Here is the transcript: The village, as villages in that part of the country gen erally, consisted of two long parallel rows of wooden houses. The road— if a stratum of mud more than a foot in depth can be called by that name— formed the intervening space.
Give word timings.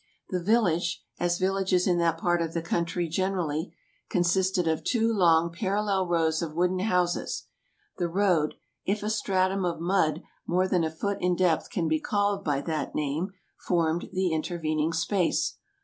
The 0.31 0.41
village, 0.41 1.03
as 1.19 1.37
villages 1.37 1.85
in 1.85 1.99
that 1.99 2.17
part 2.17 2.41
of 2.41 2.55
the 2.55 2.63
country 2.63 3.07
gen 3.07 3.33
erally, 3.33 3.71
consisted 4.09 4.67
of 4.67 4.83
two 4.83 5.13
long 5.13 5.51
parallel 5.51 6.07
rows 6.07 6.41
of 6.41 6.55
wooden 6.55 6.79
houses. 6.79 7.43
The 7.99 8.07
road— 8.09 8.55
if 8.83 9.03
a 9.03 9.11
stratum 9.11 9.63
of 9.63 9.79
mud 9.79 10.23
more 10.47 10.67
than 10.67 10.83
a 10.83 10.89
foot 10.89 11.19
in 11.21 11.35
depth 11.35 11.69
can 11.69 11.87
be 11.87 11.99
called 11.99 12.43
by 12.43 12.61
that 12.61 12.95
name— 12.95 13.33
formed 13.67 14.09
the 14.11 14.33
intervening 14.33 14.91
space. 14.91 15.57